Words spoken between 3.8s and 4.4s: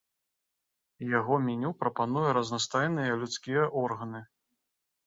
органы.